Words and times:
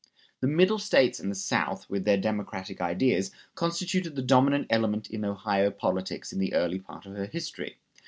The 0.39 0.47
Middle 0.47 0.79
States 0.79 1.19
and 1.19 1.29
the 1.29 1.35
South, 1.35 1.87
with 1.87 2.05
their 2.05 2.17
democratic 2.17 2.81
ideas, 2.81 3.29
constituted 3.53 4.15
the 4.15 4.23
dominant 4.23 4.65
element 4.71 5.11
in 5.11 5.23
Ohio 5.23 5.69
politics 5.69 6.33
in 6.33 6.39
the 6.39 6.55
early 6.55 6.79
part 6.79 7.05
of 7.05 7.13
her 7.15 7.27
history. 7.27 7.77